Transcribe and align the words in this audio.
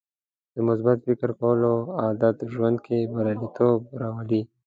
د 0.53 0.55
مثبت 0.67 0.97
فکر 1.07 1.29
کولو 1.39 1.73
عادت 2.01 2.37
ژوند 2.53 2.77
کې 2.85 3.09
بریالیتوب 3.13 3.79
راولي. 4.01 4.41